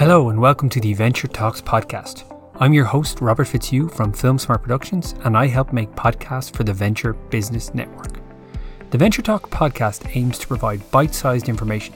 [0.00, 2.24] Hello and welcome to the Venture Talks podcast.
[2.58, 6.64] I'm your host, Robert Fitzhugh from Film Smart Productions, and I help make podcasts for
[6.64, 8.18] the Venture Business Network.
[8.88, 11.92] The Venture Talk podcast aims to provide bite sized information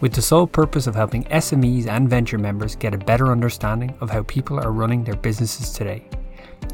[0.00, 4.08] with the sole purpose of helping SMEs and venture members get a better understanding of
[4.08, 6.04] how people are running their businesses today.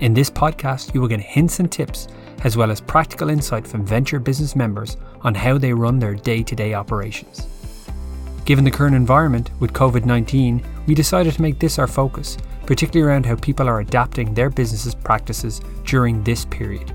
[0.01, 2.09] In this podcast, you will get hints and tips,
[2.43, 6.43] as well as practical insight from venture business members on how they run their day
[6.43, 7.47] to day operations.
[8.45, 12.37] Given the current environment with COVID 19, we decided to make this our focus,
[12.67, 16.93] particularly around how people are adapting their businesses' practices during this period.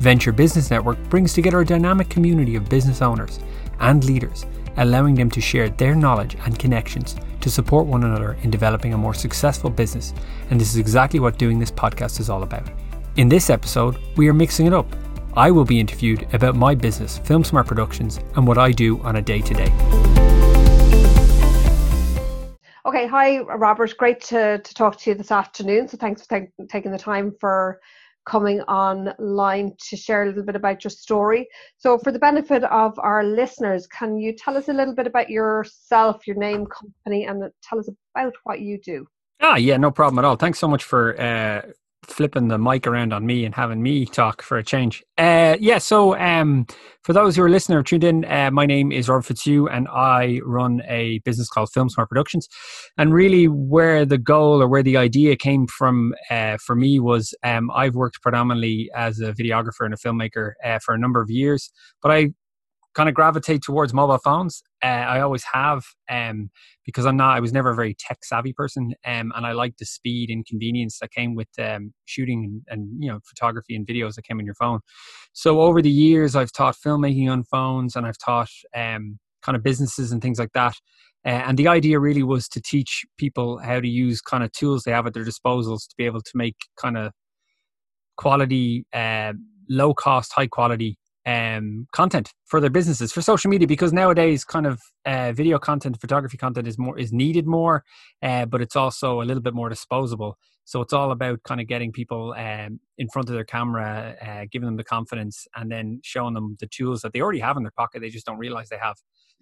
[0.00, 3.38] Venture Business Network brings together a dynamic community of business owners
[3.80, 4.46] and leaders,
[4.78, 8.98] allowing them to share their knowledge and connections to support one another in developing a
[8.98, 10.14] more successful business,
[10.50, 12.70] and this is exactly what doing this podcast is all about.
[13.16, 14.86] In this episode, we are mixing it up.
[15.34, 19.16] I will be interviewed about my business, Film Smart Productions, and what I do on
[19.16, 20.11] a day to day.
[22.84, 23.96] Okay, hi Robert.
[23.96, 25.86] Great to, to talk to you this afternoon.
[25.86, 27.78] So thanks for t- taking the time for
[28.26, 31.46] coming online to share a little bit about your story.
[31.76, 35.30] So, for the benefit of our listeners, can you tell us a little bit about
[35.30, 39.06] yourself, your name, company, and tell us about what you do?
[39.40, 40.36] Ah, yeah, no problem at all.
[40.36, 41.62] Thanks so much for uh,
[42.04, 45.02] flipping the mic around on me and having me talk for a change.
[45.18, 46.66] Uh, yeah, so um,
[47.02, 49.86] for those who are listening or tuned in, uh, my name is Robert Fitzhugh and
[49.88, 52.48] I run a business called Film Smart Productions.
[52.98, 57.34] And really, where the goal or where the idea came from uh, for me was
[57.44, 61.30] um, I've worked predominantly as a videographer and a filmmaker uh, for a number of
[61.30, 61.70] years,
[62.02, 62.30] but I
[62.94, 64.62] kind of gravitate towards mobile phones.
[64.82, 66.50] Uh, I always have um,
[66.84, 67.36] because I'm not.
[67.36, 70.44] I was never a very tech savvy person, um, and I like the speed and
[70.44, 74.38] convenience that came with um, shooting and, and, you know photography and videos that came
[74.38, 74.80] on your phone.
[75.32, 79.62] So over the years, I've taught filmmaking on phones, and I've taught um, kind of
[79.62, 80.74] businesses and things like that.
[81.24, 84.82] Uh, and the idea really was to teach people how to use kind of tools
[84.82, 87.12] they have at their disposals to be able to make kind of
[88.16, 89.32] quality, uh,
[89.68, 94.66] low cost, high quality um, content for their businesses for social media because nowadays kind
[94.66, 97.84] of uh, video content photography content is more is needed more
[98.22, 100.36] uh, but it's also a little bit more disposable.
[100.64, 104.46] So it's all about kind of getting people um, in front of their camera uh,
[104.50, 107.64] giving them the confidence and then showing them the tools that they already have in
[107.64, 108.00] their pocket.
[108.00, 108.96] They just don't realize they have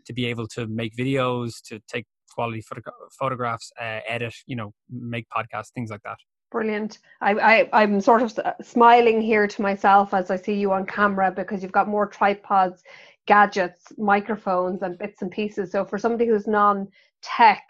[0.06, 4.72] to be able to make videos to take quality photo- photographs uh, edit you know
[4.88, 6.16] make podcasts things like that
[6.50, 6.98] Brilliant.
[7.20, 11.30] I, I, I'm sort of smiling here to myself as I see you on camera
[11.30, 12.82] because you've got more tripods,
[13.26, 15.70] gadgets, microphones, and bits and pieces.
[15.70, 17.62] So for somebody who's non-tech,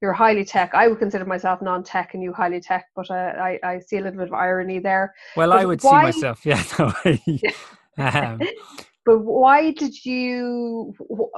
[0.00, 0.74] you're highly tech.
[0.74, 4.00] I would consider myself non-tech and you highly tech, but uh, I, I see a
[4.00, 5.12] little bit of irony there.
[5.36, 6.10] Well, but I would why...
[6.10, 6.62] see myself, yeah.
[6.78, 6.92] No,
[7.98, 8.40] um,
[9.04, 10.94] but why did you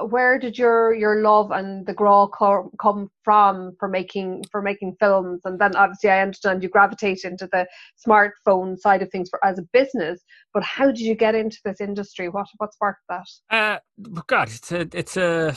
[0.09, 4.95] where did your your love and the grow come come from for making for making
[4.99, 5.41] films.
[5.45, 7.67] And then obviously i understand you gravitate into the
[8.05, 10.23] smartphone side of things for as a business
[10.53, 12.29] but how did you get into this industry?
[12.29, 13.27] What what sparked that?
[13.49, 13.79] Uh
[14.27, 15.55] god it's a it's a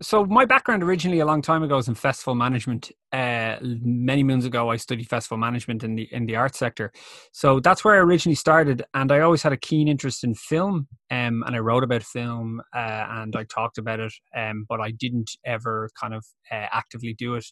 [0.00, 2.90] so my background originally a long time ago was in festival management.
[3.12, 6.92] Uh many moons ago i studied festival management in the in the art sector.
[7.32, 10.88] So that's where i originally started and i always had a keen interest in film
[11.10, 14.90] um and i wrote about film uh, and i talked about it um but i
[14.90, 17.44] didn't ever kind of uh, actively do it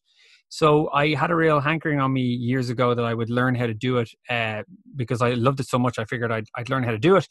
[0.50, 3.66] so I had a real hankering on me years ago that I would learn how
[3.66, 4.64] to do it uh,
[4.96, 5.96] because I loved it so much.
[5.96, 7.28] I figured I'd, I'd learn how to do it.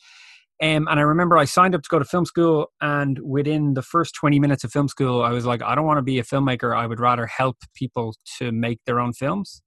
[0.63, 3.81] Um, and I remember I signed up to go to film school, and within the
[3.81, 6.24] first 20 minutes of film school, I was like, I don't want to be a
[6.24, 6.75] filmmaker.
[6.75, 9.62] I would rather help people to make their own films.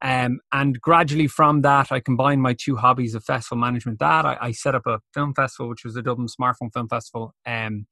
[0.00, 4.00] Um, and gradually from that, I combined my two hobbies of festival management.
[4.00, 7.32] That I, I set up a film festival, which was the Dublin Smartphone Film Festival.
[7.46, 7.86] Um,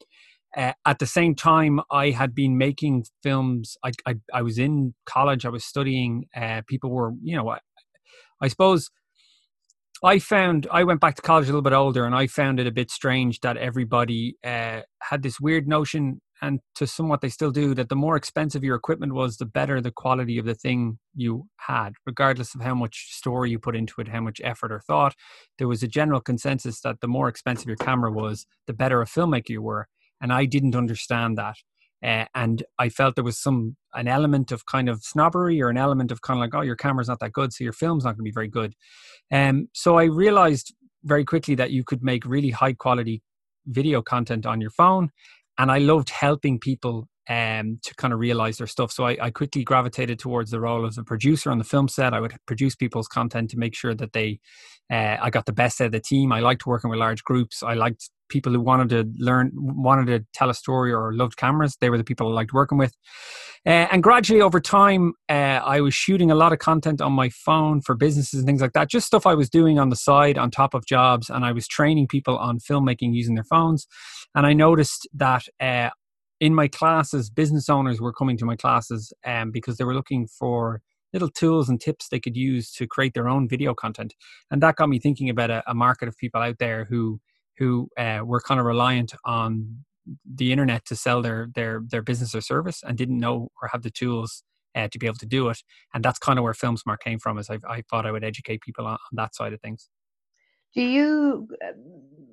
[0.56, 3.76] uh, at the same time, I had been making films.
[3.84, 5.46] I, I, I was in college.
[5.46, 6.26] I was studying.
[6.34, 7.58] Uh, people were, you know, I,
[8.40, 8.90] I suppose
[10.02, 12.66] I found I went back to college a little bit older, and I found it
[12.66, 17.50] a bit strange that everybody uh, had this weird notion, and to somewhat they still
[17.50, 20.98] do, that the more expensive your equipment was, the better the quality of the thing
[21.14, 24.80] you had, regardless of how much story you put into it, how much effort or
[24.80, 25.14] thought.
[25.58, 29.06] There was a general consensus that the more expensive your camera was, the better a
[29.06, 29.86] filmmaker you were
[30.20, 31.56] and I didn't understand that.
[32.02, 35.76] Uh, and I felt there was some an element of kind of snobbery or an
[35.76, 38.12] element of kind of like, oh, your camera's not that good, so your film's not
[38.12, 38.74] going to be very good.
[39.30, 40.74] Um, so I realized
[41.04, 43.22] very quickly that you could make really high quality
[43.66, 45.10] video content on your phone,
[45.58, 48.90] and I loved helping people um, to kind of realize their stuff.
[48.90, 52.12] So I, I, quickly gravitated towards the role as a producer on the film set.
[52.12, 54.40] I would produce people's content to make sure that they,
[54.90, 56.32] uh, I got the best out of the team.
[56.32, 57.62] I liked working with large groups.
[57.62, 61.76] I liked people who wanted to learn, wanted to tell a story or loved cameras.
[61.80, 62.96] They were the people I liked working with.
[63.66, 67.28] Uh, and gradually over time, uh, I was shooting a lot of content on my
[67.28, 68.88] phone for businesses and things like that.
[68.88, 71.28] Just stuff I was doing on the side on top of jobs.
[71.28, 73.86] And I was training people on filmmaking using their phones.
[74.34, 75.90] And I noticed that uh,
[76.40, 80.26] in my classes, business owners were coming to my classes um, because they were looking
[80.26, 80.80] for
[81.12, 84.14] little tools and tips they could use to create their own video content.
[84.50, 87.20] And that got me thinking about a, a market of people out there who
[87.58, 89.84] who uh, were kind of reliant on
[90.24, 93.82] the internet to sell their their their business or service and didn't know or have
[93.82, 94.42] the tools
[94.74, 95.58] uh, to be able to do it.
[95.94, 97.38] And that's kind of where FilmSmart came from.
[97.38, 99.88] Is I, I thought I would educate people on, on that side of things.
[100.74, 101.48] Do you?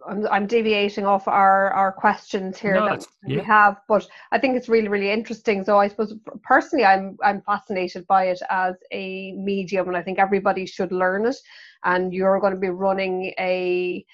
[0.07, 3.37] I'm, I'm deviating off our our questions here no, that yeah.
[3.37, 5.63] we have, but I think it's really really interesting.
[5.63, 6.13] So I suppose
[6.43, 11.25] personally, I'm I'm fascinated by it as a medium, and I think everybody should learn
[11.25, 11.37] it.
[11.83, 14.05] And you're going to be running a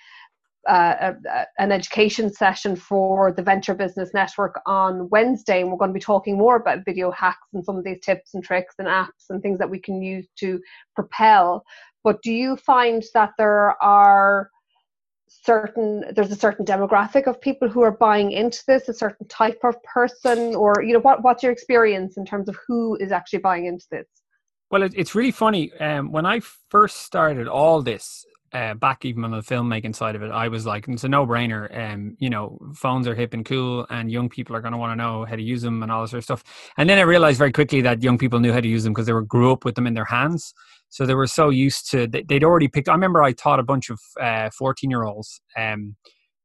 [0.67, 5.89] uh, a, an education session for the Venture Business Network on Wednesday, and we're going
[5.89, 8.87] to be talking more about video hacks and some of these tips and tricks and
[8.87, 10.61] apps and things that we can use to
[10.95, 11.63] propel.
[12.03, 14.49] But do you find that there are
[15.41, 19.59] certain there's a certain demographic of people who are buying into this, a certain type
[19.63, 23.39] of person, or you know what what's your experience in terms of who is actually
[23.39, 24.07] buying into this?
[24.71, 25.71] Well, it, it's really funny.
[25.79, 30.21] Um, when I first started all this, uh, back even on the filmmaking side of
[30.21, 31.75] it, I was like, it's a no brainer.
[31.75, 34.91] Um, you know, phones are hip and cool, and young people are going to want
[34.91, 36.43] to know how to use them and all this sort of stuff.
[36.77, 39.07] And then I realized very quickly that young people knew how to use them because
[39.07, 40.53] they were grew up with them in their hands.
[40.89, 42.89] So they were so used to they, would already picked.
[42.89, 44.49] I remember I taught a bunch of uh,
[44.81, 45.41] year olds.
[45.57, 45.95] Um,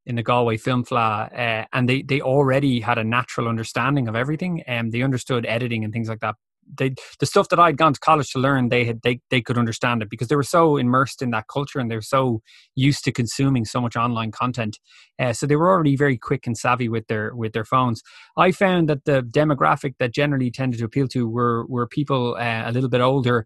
[0.05, 4.15] in the Galway Film Fleadh, uh, and they they already had a natural understanding of
[4.15, 6.33] everything, and um, they understood editing and things like that
[6.77, 9.57] they the stuff that I'd gone to college to learn, they had they they could
[9.57, 12.41] understand it because they were so immersed in that culture and they were so
[12.75, 14.79] used to consuming so much online content.
[15.17, 18.01] Uh, so they were already very quick and savvy with their with their phones.
[18.37, 22.63] I found that the demographic that generally tended to appeal to were were people uh,
[22.65, 23.45] a little bit older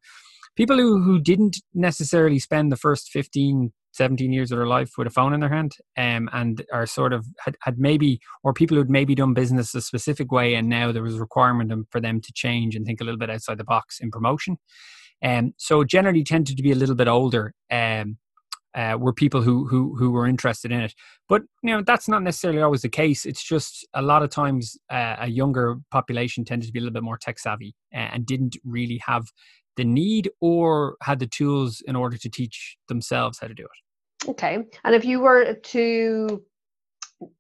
[0.56, 5.08] people who, who didn't necessarily spend the first 15 17 years of their life with
[5.08, 8.76] a phone in their hand um, and are sort of had, had maybe or people
[8.76, 12.20] who'd maybe done business a specific way and now there was a requirement for them
[12.20, 14.58] to change and think a little bit outside the box in promotion
[15.22, 18.18] and um, so generally tended to be a little bit older um,
[18.76, 20.94] uh, were people who who who were interested in it.
[21.30, 23.26] But you know that's not necessarily always the case.
[23.26, 26.94] It's just a lot of times uh, a younger population tended to be a little
[26.94, 29.28] bit more tech savvy and didn't really have
[29.76, 33.83] the need or had the tools in order to teach themselves how to do it.
[34.28, 34.58] Okay.
[34.84, 36.44] And if you were to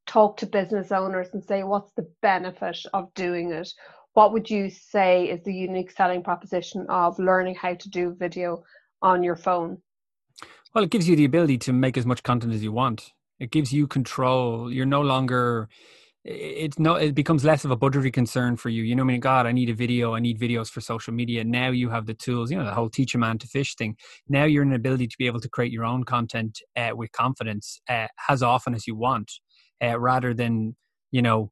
[0.05, 3.69] talk to business owners and say, what's the benefit of doing it?
[4.13, 8.63] What would you say is the unique selling proposition of learning how to do video
[9.01, 9.79] on your phone?
[10.73, 13.11] Well, it gives you the ability to make as much content as you want.
[13.39, 14.71] It gives you control.
[14.71, 15.69] You're no longer
[16.25, 18.83] it's no it becomes less of a budgetary concern for you.
[18.83, 19.19] You know i mean?
[19.19, 20.13] God i need a video.
[20.13, 21.43] I need videos for social media.
[21.43, 23.97] Now you have the tools you know the whole teach a man to fish thing.
[24.29, 27.11] Now you're in an ability to be able to create your own content uh, with
[27.11, 29.31] confidence uh, as often as you want
[29.83, 30.75] uh, rather than
[31.11, 31.51] you know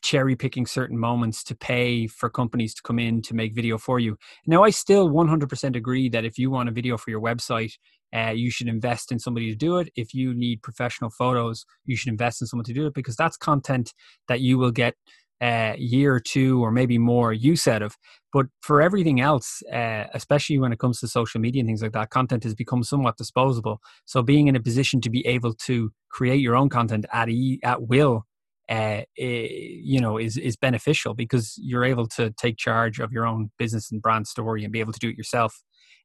[0.00, 3.98] cherry picking certain moments to pay for companies to come in to make video for
[3.98, 4.16] you.
[4.46, 7.72] Now, I still 100% agree that if you want a video for your website,
[8.14, 9.90] uh, you should invest in somebody to do it.
[9.96, 13.36] If you need professional photos, you should invest in someone to do it because that's
[13.36, 13.94] content
[14.28, 14.94] that you will get
[15.42, 17.96] a year or two or maybe more use out of.
[18.32, 21.92] But for everything else, uh, especially when it comes to social media and things like
[21.92, 23.80] that, content has become somewhat disposable.
[24.04, 27.60] So being in a position to be able to create your own content at e-
[27.64, 28.24] at will
[28.70, 33.50] uh, you know is is beneficial because you're able to take charge of your own
[33.58, 35.62] business and brand story and be able to do it yourself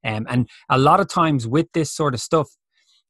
[0.08, 2.48] um, and a lot of times with this sort of stuff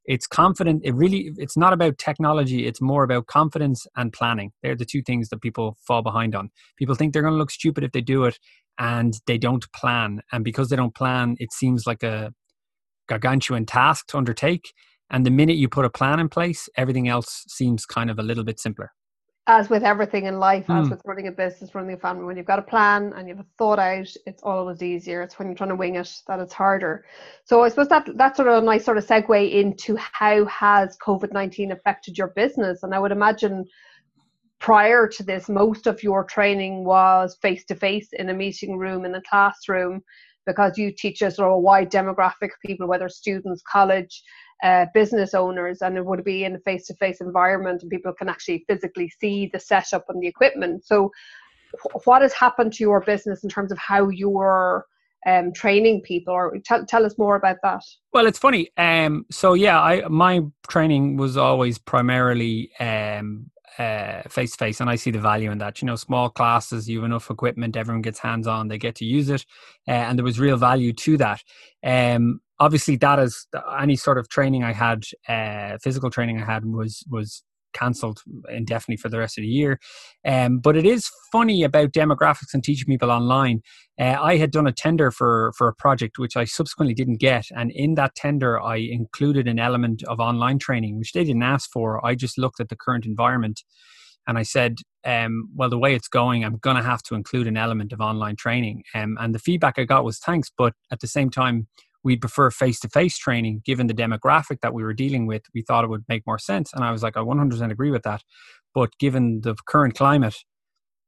[0.08, 4.52] it's confident it really it's not about technology it's more about confidence and planning.
[4.64, 6.50] They're the two things that people fall behind on.
[6.78, 8.40] People think they're going to look stupid if they do it
[8.80, 10.22] and they don't plan.
[10.32, 12.32] And because they don't plan it seems like a
[13.08, 14.74] gargantuan task to undertake.
[15.10, 18.24] And the minute you put a plan in place everything else seems kind of a
[18.24, 18.92] little bit simpler
[19.48, 20.80] as with everything in life, mm.
[20.80, 20.92] as hmm.
[20.92, 23.80] with running a business, running a family, when you've got a plan and you've thought
[23.80, 25.22] out, it's always easier.
[25.22, 27.06] It's when you're trying to wing it that it's harder.
[27.46, 30.98] So I suppose that that's sort of a nice sort of segue into how has
[30.98, 32.84] COVID nineteen affected your business.
[32.84, 33.66] And I would imagine
[34.60, 39.06] prior to this, most of your training was face to face in a meeting room
[39.06, 40.04] in a classroom
[40.46, 44.24] because you teach a sort of a wide demographic of people, whether students, college,
[44.64, 48.64] uh, business owners and it would be in a face-to-face environment and people can actually
[48.68, 51.12] physically see the setup and the equipment so
[52.06, 54.86] what has happened to your business in terms of how you're
[55.26, 57.82] um, training people or tell, tell us more about that
[58.14, 63.52] well it's funny um, so yeah I my training was always primarily um,
[64.30, 65.82] face to face, and I see the value in that.
[65.82, 69.06] You know, small classes, you have enough equipment, everyone gets hands on, they get to
[69.06, 69.46] use it,
[69.88, 71.44] uh, and there was real value to that.
[71.84, 73.48] Um, obviously, that is
[73.80, 78.98] any sort of training I had, uh, physical training I had was was cancelled indefinitely
[78.98, 79.80] for the rest of the year.
[80.26, 83.62] Um, but it is funny about demographics and teaching people online.
[84.00, 87.46] Uh, I had done a tender for for a project which I subsequently didn't get,
[87.56, 91.70] and in that tender I included an element of online training which they didn't ask
[91.72, 92.06] for.
[92.06, 93.64] I just looked at the current environment.
[94.30, 97.48] And I said, um, well, the way it's going, I'm going to have to include
[97.48, 98.84] an element of online training.
[98.94, 101.68] Um, and the feedback I got was thanks, but at the same time,
[102.04, 105.44] we'd prefer face to face training given the demographic that we were dealing with.
[105.54, 106.74] We thought it would make more sense.
[106.74, 108.24] And I was like, I 100% agree with that.
[108.74, 110.36] But given the current climate,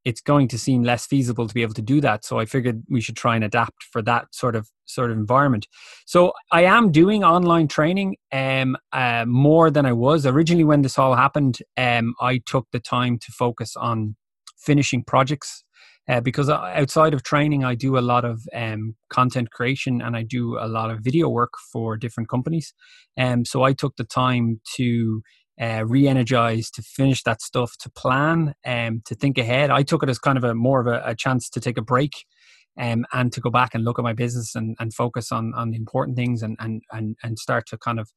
[0.05, 2.25] it's going to seem less feasible to be able to do that.
[2.25, 5.67] So I figured we should try and adapt for that sort of sort of environment.
[6.05, 10.97] So I am doing online training um, uh, more than I was originally when this
[10.97, 11.59] all happened.
[11.77, 14.15] Um, I took the time to focus on
[14.57, 15.63] finishing projects
[16.09, 20.23] uh, because outside of training, I do a lot of um, content creation and I
[20.23, 22.73] do a lot of video work for different companies.
[23.17, 25.21] Um, so I took the time to
[25.61, 29.69] uh, re-energize, to finish that stuff, to plan, um, to think ahead.
[29.69, 31.83] I took it as kind of a more of a, a chance to take a
[31.83, 32.13] break
[32.79, 35.71] um, and to go back and look at my business and, and focus on on
[35.71, 38.09] the important things and and and and start to kind of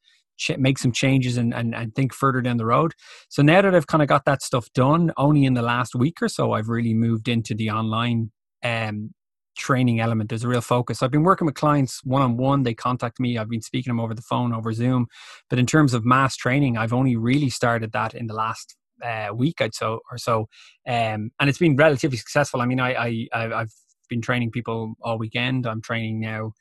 [0.42, 2.92] ch- make some changes and, and, and think further down the road.
[3.28, 6.20] So now that I've kind of got that stuff done, only in the last week
[6.20, 8.30] or so, I've really moved into the online
[8.62, 9.10] um,
[9.56, 10.28] training element.
[10.28, 11.02] There's a real focus.
[11.02, 12.62] I've been working with clients one on one.
[12.62, 13.38] They contact me.
[13.38, 15.06] I've been speaking to them over the phone, over Zoom.
[15.50, 19.34] But in terms of mass training, I've only really started that in the last uh,
[19.34, 20.48] week I'd so or so,
[20.86, 22.60] um, and it's been relatively successful.
[22.60, 23.72] I mean, I, I I've
[24.08, 25.66] been training people all weekend.
[25.66, 26.52] I'm training now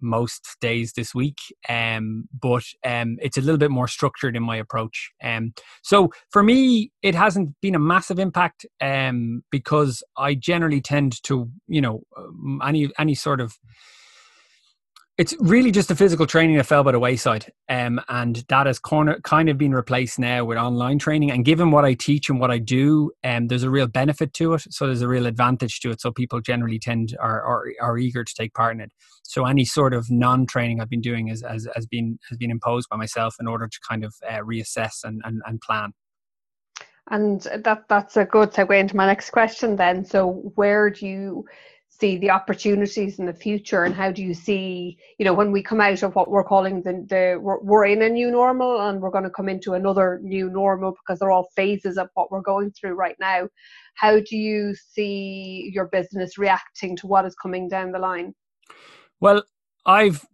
[0.00, 1.38] most days this week
[1.68, 6.42] um, but um, it's a little bit more structured in my approach um, so for
[6.42, 12.02] me it hasn't been a massive impact um, because i generally tend to you know
[12.16, 13.56] um, any any sort of
[15.18, 18.78] it's really just the physical training that fell by the wayside um, and that has
[18.78, 21.30] corner, kind of been replaced now with online training.
[21.30, 24.54] And given what i teach and what i do um, there's a real benefit to
[24.54, 24.66] it.
[24.70, 26.00] So there's a real advantage to it.
[26.00, 28.92] So people generally tend are, are, are eager to take part in it.
[29.22, 32.88] So any sort of non-training i've been doing is, has, has been has been imposed
[32.90, 35.92] by myself in order to kind of uh, reassess and, and, and plan.
[37.08, 40.04] And that that's a good segue into my next question then.
[40.04, 41.44] So where do you
[41.98, 45.62] see the opportunities in the future and how do you see you know when we
[45.62, 49.00] come out of what we're calling the, the we're, we're in a new normal and
[49.00, 52.42] we're going to come into another new normal because they're all phases of what we're
[52.42, 53.48] going through right now.
[53.94, 58.34] How do you see your business reacting to what is coming down the line?
[59.20, 59.42] Well
[59.86, 60.26] I've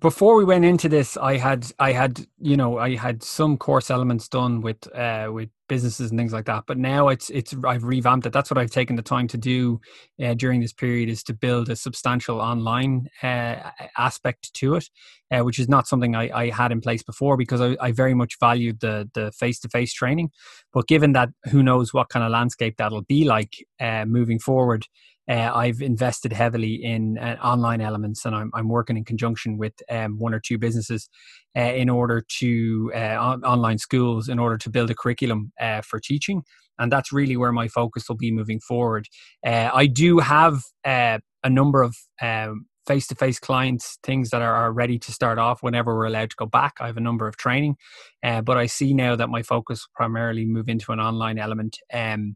[0.00, 3.90] before we went into this, I had I had you know I had some course
[3.90, 6.64] elements done with uh, with businesses and things like that.
[6.66, 8.32] But now it's it's I've revamped it.
[8.32, 9.80] That's what I've taken the time to do
[10.22, 13.56] uh, during this period is to build a substantial online uh,
[13.96, 14.88] aspect to it,
[15.30, 18.14] uh, which is not something I, I, had in place before because I, I very
[18.14, 20.30] much valued the the face to face training.
[20.72, 24.86] But given that who knows what kind of landscape that'll be like uh, moving forward
[25.28, 29.74] uh, I've invested heavily in uh, online elements, and I'm, I'm working in conjunction with
[29.90, 31.08] um, one or two businesses
[31.56, 35.80] uh, in order to uh, on- online schools in order to build a curriculum uh,
[35.82, 36.42] for teaching,
[36.78, 39.06] and that's really where my focus will be moving forward.
[39.46, 44.98] Uh, I do have a number of um, face-to-face clients things that are, are, ready
[44.98, 47.76] to start off whenever we're allowed to go back i have a number of training
[48.24, 52.34] uh, but i see now that my focus primarily move into an online element um,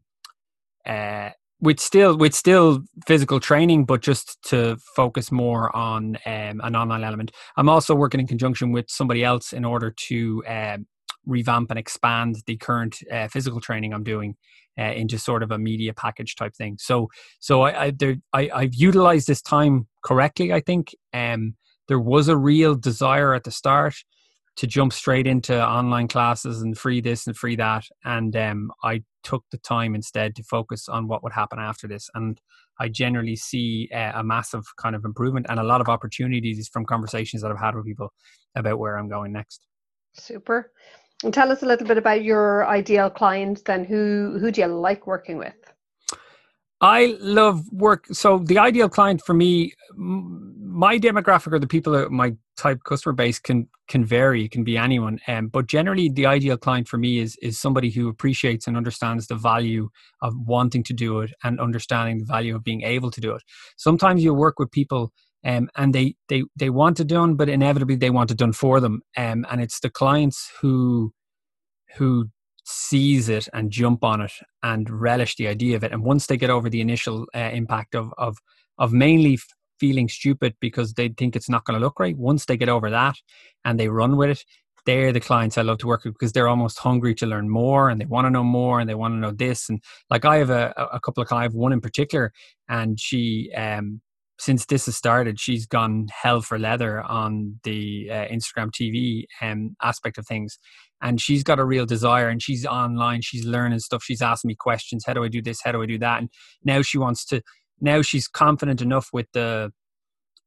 [0.85, 1.29] uh,
[1.59, 7.03] with still with still physical training, but just to focus more on um, an online
[7.03, 7.31] element.
[7.55, 10.77] I'm also working in conjunction with somebody else in order to uh,
[11.25, 14.35] revamp and expand the current uh, physical training I'm doing
[14.79, 16.77] uh, into sort of a media package type thing.
[16.79, 17.09] So
[17.39, 20.53] so I I, there, I I've utilized this time correctly.
[20.53, 21.55] I think um,
[21.87, 23.95] there was a real desire at the start
[24.57, 27.85] to jump straight into online classes and free this and free that.
[28.03, 32.09] And um, I took the time instead to focus on what would happen after this.
[32.15, 32.39] And
[32.79, 36.85] I generally see uh, a massive kind of improvement and a lot of opportunities from
[36.85, 38.13] conversations that I've had with people
[38.55, 39.67] about where I'm going next.
[40.13, 40.71] Super.
[41.23, 43.83] And tell us a little bit about your ideal client then.
[43.83, 45.55] Who who do you like working with?
[46.79, 48.05] I love work.
[48.11, 49.73] So the ideal client for me,
[50.77, 54.77] my demographic or the people my type customer base can can vary it can be
[54.77, 58.77] anyone um, but generally the ideal client for me is is somebody who appreciates and
[58.77, 59.89] understands the value
[60.21, 63.41] of wanting to do it and understanding the value of being able to do it
[63.75, 65.11] sometimes you work with people
[65.45, 68.79] um, and they they they want it done but inevitably they want it done for
[68.79, 71.11] them um, and it's the clients who
[71.95, 72.29] who
[72.69, 76.35] seize it and jump on it and relish the idea of it and once they
[76.35, 78.37] get over the initial uh, impact of of
[78.77, 79.39] of mainly
[79.79, 82.17] feeling stupid because they think it's not going to look right.
[82.17, 83.15] Once they get over that
[83.65, 84.43] and they run with it,
[84.85, 87.89] they're the clients I love to work with because they're almost hungry to learn more
[87.89, 89.69] and they want to know more and they want to know this.
[89.69, 92.31] And like I have a, a couple of clients, one in particular,
[92.69, 94.01] and she, um,
[94.39, 99.75] since this has started, she's gone hell for leather on the uh, Instagram TV um,
[99.81, 100.57] aspect of things.
[101.01, 104.55] And she's got a real desire and she's online, she's learning stuff, she's asking me
[104.55, 105.03] questions.
[105.05, 105.61] How do I do this?
[105.61, 106.19] How do I do that?
[106.19, 106.29] And
[106.63, 107.41] now she wants to
[107.79, 109.71] now she's confident enough with the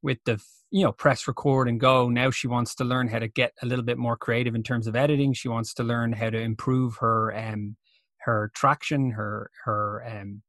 [0.02, 0.40] with the
[0.70, 3.66] you know press record and go now she wants to learn how to get a
[3.66, 6.96] little bit more creative in terms of editing she wants to learn how to improve
[6.98, 7.76] her um
[8.20, 10.42] her traction her her um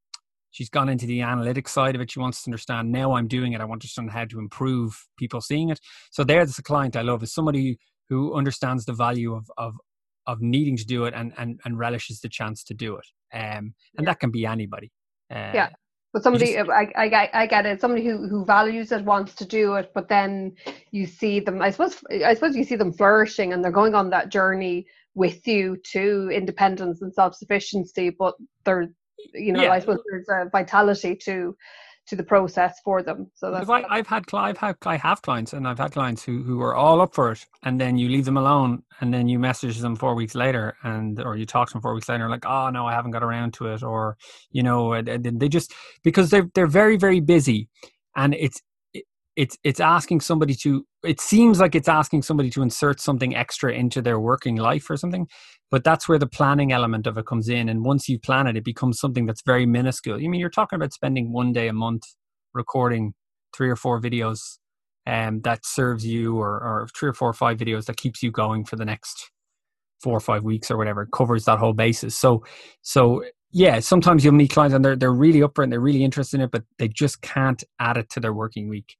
[0.51, 3.53] she's gone into the analytics side of it she wants to understand now i'm doing
[3.53, 5.79] it i want to understand how to improve people seeing it
[6.11, 7.77] so there's a client i love is somebody
[8.09, 9.75] who understands the value of of
[10.27, 13.73] of needing to do it and and, and relishes the chance to do it um
[13.97, 14.91] and that can be anybody
[15.31, 15.69] uh, yeah
[16.13, 17.79] but somebody, just, I, I, I get it.
[17.79, 20.53] Somebody who, who values it wants to do it, but then
[20.91, 21.61] you see them.
[21.61, 25.47] I suppose, I suppose you see them flourishing, and they're going on that journey with
[25.47, 28.09] you to independence and self sufficiency.
[28.09, 28.35] But
[28.65, 28.93] they're,
[29.33, 29.71] you know, yeah.
[29.71, 31.55] I suppose there's a vitality to
[32.07, 33.29] to the process for them.
[33.35, 36.43] So that's, I, have had I've had I have clients and I've had clients who
[36.43, 39.39] who are all up for it, and then you leave them alone, and then you
[39.39, 42.45] message them four weeks later, and or you talk to them four weeks later, like,
[42.45, 44.17] oh no, I haven't got around to it, or
[44.51, 47.69] you know, they just because they're they're very very busy,
[48.15, 48.61] and it's
[49.35, 53.73] it's it's asking somebody to it seems like it's asking somebody to insert something extra
[53.73, 55.27] into their working life or something
[55.71, 58.57] but that's where the planning element of it comes in and once you plan it
[58.57, 60.19] it becomes something that's very minuscule.
[60.19, 62.03] You I mean you're talking about spending one day a month
[62.53, 63.13] recording
[63.55, 64.57] three or four videos
[65.07, 68.31] um, that serves you or, or three or four or five videos that keeps you
[68.31, 69.31] going for the next
[70.03, 72.15] four or five weeks or whatever covers that whole basis.
[72.17, 72.43] So
[72.81, 75.79] so yeah sometimes you'll meet clients and they're, they're really up for it and they're
[75.79, 78.95] really interested in it but they just can't add it to their working week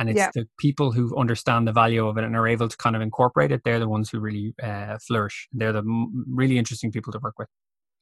[0.00, 0.30] and it's yeah.
[0.34, 3.52] the people who understand the value of it and are able to kind of incorporate
[3.52, 5.46] it they're the ones who really uh, flourish.
[5.52, 7.48] They're the m- really interesting people to work with.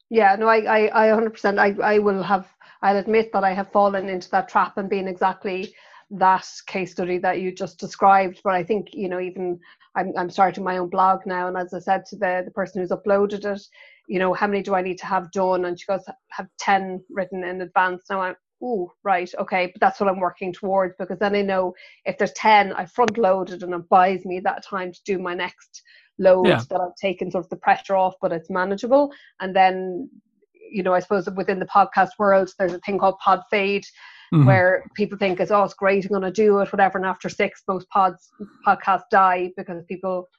[0.09, 2.47] Yeah no i i, I 100% I, I will have
[2.81, 5.75] i'll admit that i have fallen into that trap and been exactly
[6.11, 9.59] that case study that you just described but i think you know even
[9.95, 12.81] i'm, I'm starting my own blog now and as i said to the, the person
[12.81, 13.61] who's uploaded it
[14.07, 15.65] you know how many do i need to have done?
[15.65, 18.03] And she goes have 10 written in advance.
[18.09, 21.73] Now i'm oh, right, okay, but that's what I'm working towards because then I know
[22.05, 25.33] if there's 10, I front loaded and it buys me that time to do my
[25.33, 25.81] next
[26.17, 26.61] load yeah.
[26.69, 29.11] that I've taken sort of the pressure off, but it's manageable.
[29.39, 30.09] And then,
[30.53, 33.85] you know, I suppose within the podcast world, there's a thing called pod fade.
[34.31, 34.45] Mm-hmm.
[34.45, 37.29] Where people think is oh it's great I'm going to do it whatever and after
[37.29, 38.29] six most pods
[38.63, 40.29] podcasts die because people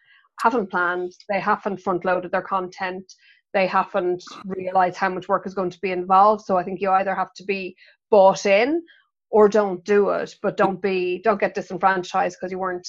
[0.41, 3.13] haven't planned they haven't front loaded their content
[3.53, 6.45] they haven't realized how much work is going to be involved.
[6.45, 7.77] So I think you either have to be
[8.11, 8.83] bought in
[9.31, 12.89] or don't do it, but don't be don't get disenfranchised because you weren't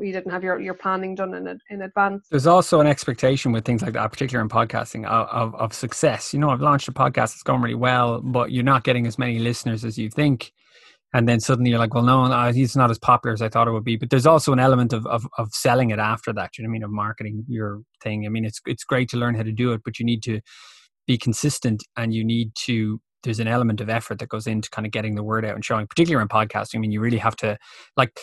[0.00, 2.26] you didn't have your, your planning done in in advance.
[2.30, 6.34] There's also an expectation with things like that, particularly in podcasting, of, of, of success.
[6.34, 9.16] You know, I've launched a podcast, it's going really well, but you're not getting as
[9.16, 10.52] many listeners as you think
[11.16, 13.68] and then suddenly you're like, well, no, no, he's not as popular as I thought
[13.68, 13.96] it would be.
[13.96, 16.58] But there's also an element of, of of selling it after that.
[16.58, 16.82] You know what I mean?
[16.82, 18.26] Of marketing your thing.
[18.26, 20.40] I mean, it's it's great to learn how to do it, but you need to
[21.06, 23.00] be consistent, and you need to.
[23.22, 25.64] There's an element of effort that goes into kind of getting the word out and
[25.64, 26.76] showing, particularly in podcasting.
[26.76, 27.58] I mean, you really have to
[27.96, 28.18] like.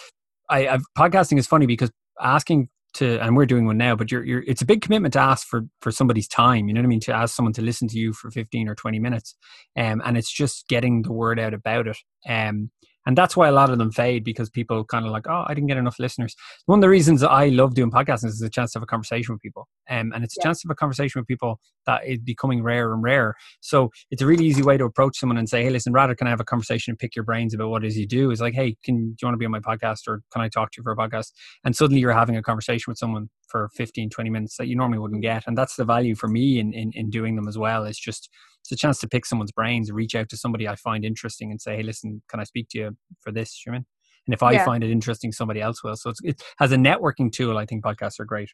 [0.50, 4.24] I I've, podcasting is funny because asking to and we're doing one now but you're,
[4.24, 6.88] you're it's a big commitment to ask for for somebody's time you know what i
[6.88, 9.36] mean to ask someone to listen to you for 15 or 20 minutes
[9.76, 12.70] um, and it's just getting the word out about it um,
[13.06, 15.54] and that's why a lot of them fade because people kind of like, oh, I
[15.54, 16.36] didn't get enough listeners.
[16.66, 19.34] One of the reasons I love doing podcasting is a chance to have a conversation
[19.34, 19.68] with people.
[19.90, 20.44] Um, and it's a yeah.
[20.46, 23.36] chance to have a conversation with people that is becoming rarer and rarer.
[23.62, 26.28] So it's a really easy way to approach someone and say, hey, listen, rather can
[26.28, 28.32] I have a conversation and pick your brains about what it is you do?
[28.32, 30.50] Is like, hey, can do you want to be on my podcast or can I
[30.50, 31.32] talk to you for a podcast?
[31.64, 35.00] And suddenly you're having a conversation with someone for 15, 20 minutes that you normally
[35.00, 35.44] wouldn't get.
[35.46, 37.84] And that's the value for me in, in, in doing them as well.
[37.84, 38.30] It's just
[38.64, 41.62] it's a chance to pick someone's brains, reach out to somebody I find interesting and
[41.62, 43.86] say, hey, listen, can I speak to you for this, Sherman?
[44.26, 44.64] And if I yeah.
[44.64, 45.98] find it interesting, somebody else will.
[45.98, 47.58] So it has a networking tool.
[47.58, 48.50] I think podcasts are great.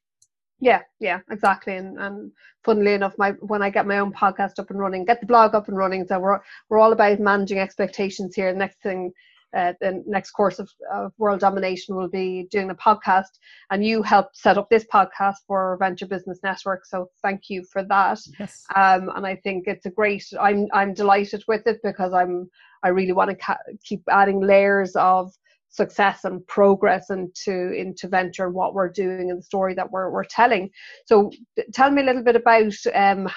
[0.59, 1.75] Yeah, yeah, exactly.
[1.75, 2.31] And and
[2.65, 5.55] funnily enough, my when I get my own podcast up and running, get the blog
[5.55, 8.51] up and running, so we're we're all about managing expectations here.
[8.51, 9.13] The next thing
[9.55, 13.39] uh, the next course of, of, world domination will be doing a podcast.
[13.71, 17.83] And you helped set up this podcast for venture business network so thank you for
[17.83, 18.19] that.
[18.39, 18.65] Yes.
[18.75, 22.49] um, and i think it's a great i'm i'm delighted with it because i'm
[22.83, 25.31] i really want to ca- keep adding layers of
[25.69, 30.09] success and progress into into venture and what we're doing and the story that we're,
[30.09, 30.69] we're telling.
[31.05, 31.31] So
[31.73, 33.29] tell me a little bit about um,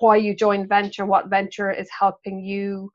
[0.00, 2.90] why you joined venture what venture is helping you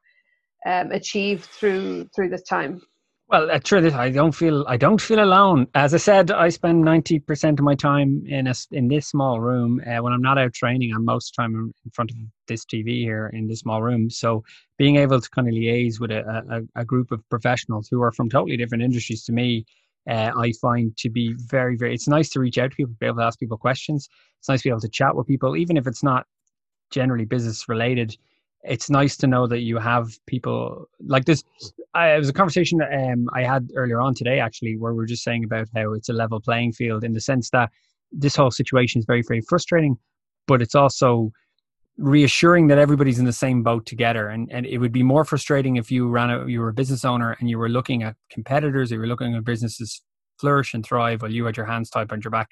[0.65, 2.81] um, achieve through through this time
[3.27, 6.83] well uh, true i don't feel i don't feel alone as i said i spend
[6.83, 10.53] 90% of my time in a in this small room uh, when i'm not out
[10.53, 13.81] training i'm most of the time in front of this tv here in this small
[13.81, 14.43] room so
[14.77, 16.21] being able to kind of liaise with a,
[16.75, 19.65] a, a group of professionals who are from totally different industries to me
[20.09, 21.93] uh, I find to be very, very.
[21.93, 24.09] It's nice to reach out to people, be able to ask people questions.
[24.39, 26.25] It's nice to be able to chat with people, even if it's not
[26.89, 28.17] generally business related
[28.63, 31.43] it's nice to know that you have people like this.
[31.93, 35.07] I, it was a conversation um, I had earlier on today, actually, where we are
[35.07, 37.69] just saying about how it's a level playing field in the sense that
[38.11, 39.97] this whole situation is very, very frustrating,
[40.47, 41.31] but it's also
[41.97, 44.27] reassuring that everybody's in the same boat together.
[44.27, 47.03] And and it would be more frustrating if you ran a you were a business
[47.03, 50.01] owner and you were looking at competitors, or you were looking at businesses
[50.41, 52.49] flourish and thrive while you had your hands tied behind your back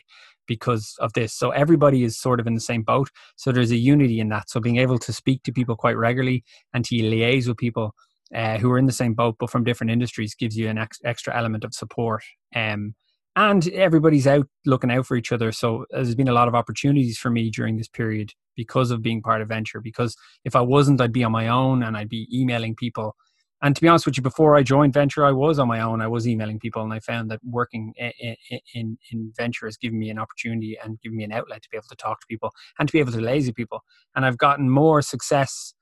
[0.47, 1.33] because of this.
[1.33, 3.09] So everybody is sort of in the same boat.
[3.35, 4.49] So there's a unity in that.
[4.49, 7.93] So being able to speak to people quite regularly and to liaise with people
[8.33, 10.99] uh, who are in the same boat but from different industries gives you an ex-
[11.03, 12.23] extra element of support.
[12.55, 12.95] Um,
[13.35, 15.51] and everybody's out looking out for each other.
[15.51, 19.21] So there's been a lot of opportunities for me during this period because of being
[19.21, 19.79] part of Venture.
[19.81, 23.15] Because if I wasn't, I'd be on my own and I'd be emailing people
[23.61, 26.01] and to be honest with you, before I joined Venture, I was on my own.
[26.01, 28.37] I was emailing people, and I found that working in,
[28.73, 31.75] in, in Venture has given me an opportunity and given me an outlet to be
[31.77, 33.83] able to talk to people and to be able to lazy people.
[34.15, 35.73] And I've gotten more success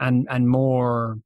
[0.00, 1.18] and and more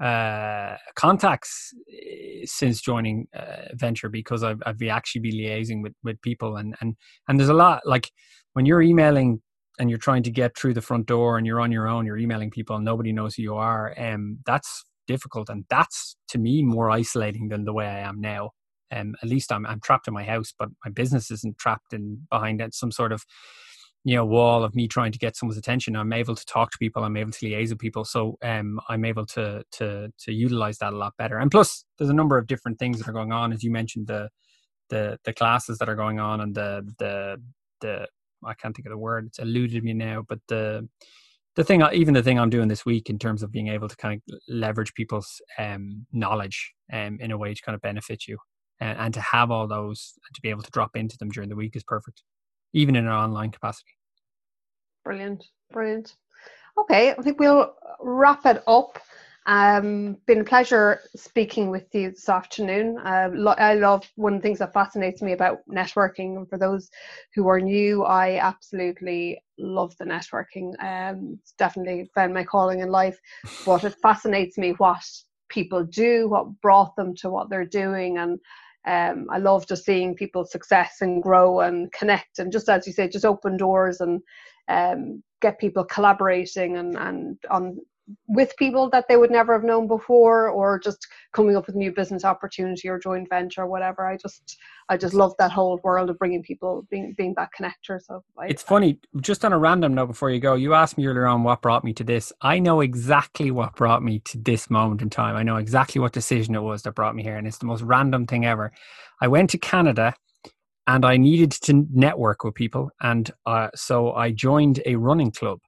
[0.00, 6.20] uh, contacts eh, since joining uh, Venture because I've, I've actually been liaising with, with
[6.22, 6.94] people, and and
[7.28, 8.12] and there's a lot like
[8.52, 9.42] when you're emailing
[9.78, 12.16] and you're trying to get through the front door and you're on your own, you're
[12.16, 13.92] emailing people, and nobody knows who you are.
[13.98, 18.50] Um, that's difficult, and that's to me more isolating than the way I am now.
[18.92, 22.26] Um, at least I'm I'm trapped in my house, but my business isn't trapped in
[22.30, 23.24] behind some sort of
[24.04, 25.96] you know wall of me trying to get someone's attention.
[25.96, 27.02] I'm able to talk to people.
[27.02, 30.92] I'm able to liaise with people, so um, I'm able to to to utilize that
[30.92, 31.38] a lot better.
[31.38, 34.06] And plus, there's a number of different things that are going on, as you mentioned
[34.06, 34.28] the
[34.90, 37.42] the the classes that are going on and the the
[37.80, 38.06] the
[38.44, 39.26] I can't think of the word.
[39.26, 40.88] It's eluded me now, but the
[41.56, 43.96] the thing, even the thing I'm doing this week in terms of being able to
[43.96, 48.38] kind of leverage people's um, knowledge um, in a way to kind of benefit you,
[48.80, 51.48] and, and to have all those and to be able to drop into them during
[51.48, 52.22] the week is perfect,
[52.72, 53.92] even in an online capacity.
[55.02, 56.14] Brilliant, brilliant.
[56.78, 58.98] Okay, I think we'll wrap it up.
[59.46, 62.98] Um, been a pleasure speaking with you this afternoon.
[62.98, 66.36] Uh, lo- I love one of the things that fascinates me about networking.
[66.36, 66.90] And for those
[67.34, 70.72] who are new, I absolutely love the networking.
[70.82, 73.18] Um, it's definitely found my calling in life,
[73.64, 75.04] but it fascinates me what
[75.48, 78.40] people do, what brought them to what they're doing, and
[78.86, 82.92] um, I love just seeing people success and grow and connect, and just as you
[82.92, 84.20] say, just open doors and
[84.68, 87.78] um, get people collaborating and, and on
[88.28, 91.92] with people that they would never have known before or just coming up with new
[91.92, 94.06] business opportunity or joint venture or whatever.
[94.06, 98.00] I just i just love that whole world of bringing people being being that connector.
[98.00, 101.06] So I, it's funny just on a random note before you go you asked me
[101.06, 102.32] earlier on what brought me to this.
[102.40, 105.36] I know exactly what brought me to this moment in time.
[105.36, 107.82] I know exactly what decision it was that brought me here and it's the most
[107.82, 108.72] random thing ever.
[109.20, 110.14] I went to canada
[110.86, 115.58] and i needed to network with people and uh, so i joined a running club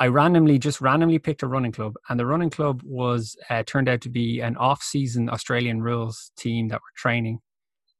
[0.00, 3.88] I randomly just randomly picked a running club, and the running club was uh, turned
[3.88, 7.40] out to be an off-season Australian rules team that were training.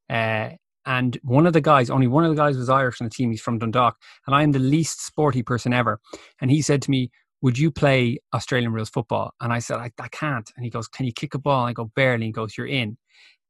[0.09, 0.51] Uh,
[0.87, 3.31] and one of the guys, only one of the guys was Irish on the team.
[3.31, 6.01] He's from Dundalk, and I am the least sporty person ever.
[6.41, 7.11] And he said to me,
[7.43, 10.89] "Would you play Australian rules football?" And I said, "I, I can't." And he goes,
[10.89, 12.97] "Can you kick a ball?" And I go, "Barely." And he goes, "You're in."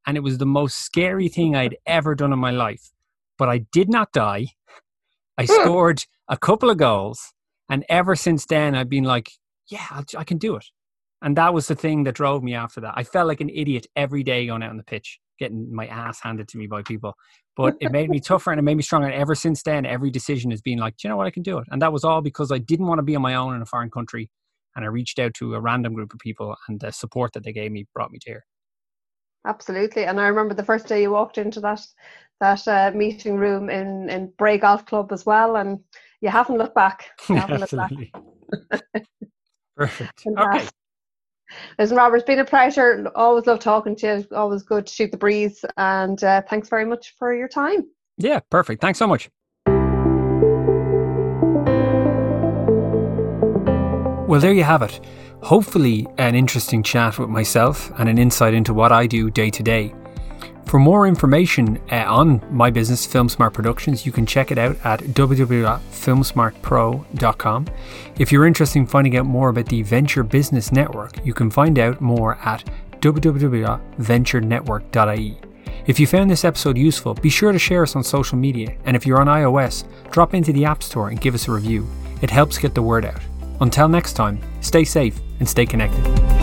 [0.07, 2.91] And it was the most scary thing I'd ever done in my life.
[3.37, 4.47] But I did not die.
[5.37, 5.53] I hmm.
[5.53, 7.33] scored a couple of goals
[7.69, 9.31] and ever since then, I've been like,
[9.67, 10.65] yeah, I'll, I can do it.
[11.21, 12.93] And that was the thing that drove me after that.
[12.95, 16.19] I felt like an idiot every day going out on the pitch, getting my ass
[16.21, 17.13] handed to me by people.
[17.57, 19.07] But it made me tougher and it made me stronger.
[19.07, 21.27] And ever since then, every decision has been like, do you know what?
[21.27, 21.67] I can do it.
[21.71, 23.65] And that was all because I didn't want to be on my own in a
[23.65, 24.29] foreign country.
[24.75, 27.51] And I reached out to a random group of people, and the support that they
[27.51, 28.45] gave me brought me to here.
[29.45, 31.81] Absolutely, and I remember the first day you walked into that
[32.39, 35.79] that uh, meeting room in in Bray Golf Club as well, and
[36.21, 37.11] you haven't looked back.
[37.27, 38.11] Haven't Absolutely.
[38.13, 39.05] Looked back.
[39.77, 40.23] Perfect.
[40.37, 40.67] okay.
[41.79, 43.09] Listen, Robert, it's been a pleasure.
[43.15, 44.35] Always love talking to you.
[44.35, 45.63] Always good to shoot the breeze.
[45.77, 47.85] And uh, thanks very much for your time.
[48.17, 48.81] Yeah, perfect.
[48.81, 49.29] Thanks so much.
[54.27, 54.99] Well, there you have it.
[55.41, 59.63] Hopefully, an interesting chat with myself and an insight into what I do day to
[59.63, 59.95] day.
[60.65, 64.99] For more information uh, on my business, FilmSmart Productions, you can check it out at
[64.99, 67.65] www.filmsmartpro.com.
[68.19, 71.79] If you're interested in finding out more about the Venture Business Network, you can find
[71.79, 72.63] out more at
[72.99, 75.37] www.venturenetwork.ie.
[75.87, 78.95] If you found this episode useful, be sure to share us on social media, and
[78.95, 81.87] if you're on iOS, drop into the App Store and give us a review.
[82.21, 83.21] It helps get the word out.
[83.59, 86.38] Until next time, stay safe and stay connected.